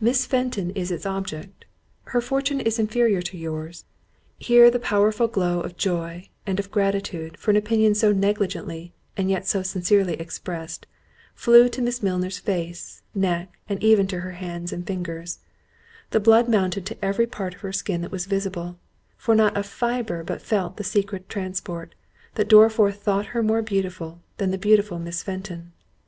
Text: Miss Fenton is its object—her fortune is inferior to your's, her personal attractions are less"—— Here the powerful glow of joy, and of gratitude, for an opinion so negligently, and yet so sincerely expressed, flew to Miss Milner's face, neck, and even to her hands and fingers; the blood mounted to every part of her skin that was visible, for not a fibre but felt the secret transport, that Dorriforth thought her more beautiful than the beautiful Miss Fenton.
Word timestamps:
Miss 0.00 0.26
Fenton 0.26 0.70
is 0.72 0.90
its 0.90 1.06
object—her 1.06 2.20
fortune 2.20 2.60
is 2.60 2.80
inferior 2.80 3.22
to 3.22 3.38
your's, 3.38 3.82
her 3.82 3.84
personal 3.84 3.94
attractions 3.94 4.18
are 4.18 4.30
less"—— 4.32 4.46
Here 4.48 4.70
the 4.72 4.84
powerful 4.84 5.28
glow 5.28 5.60
of 5.60 5.76
joy, 5.76 6.28
and 6.44 6.58
of 6.58 6.72
gratitude, 6.72 7.36
for 7.38 7.52
an 7.52 7.56
opinion 7.56 7.94
so 7.94 8.10
negligently, 8.10 8.94
and 9.16 9.30
yet 9.30 9.46
so 9.46 9.62
sincerely 9.62 10.14
expressed, 10.14 10.88
flew 11.36 11.68
to 11.68 11.82
Miss 11.82 12.02
Milner's 12.02 12.40
face, 12.40 13.02
neck, 13.14 13.60
and 13.68 13.80
even 13.84 14.08
to 14.08 14.22
her 14.22 14.32
hands 14.32 14.72
and 14.72 14.84
fingers; 14.84 15.38
the 16.10 16.18
blood 16.18 16.48
mounted 16.48 16.84
to 16.86 16.98
every 17.04 17.28
part 17.28 17.54
of 17.54 17.60
her 17.60 17.72
skin 17.72 18.00
that 18.00 18.10
was 18.10 18.26
visible, 18.26 18.76
for 19.16 19.36
not 19.36 19.56
a 19.56 19.62
fibre 19.62 20.24
but 20.24 20.42
felt 20.42 20.78
the 20.78 20.82
secret 20.82 21.28
transport, 21.28 21.94
that 22.34 22.48
Dorriforth 22.48 22.96
thought 22.96 23.26
her 23.38 23.40
more 23.44 23.62
beautiful 23.62 24.20
than 24.38 24.50
the 24.50 24.58
beautiful 24.58 24.98
Miss 24.98 25.22
Fenton. 25.22 25.70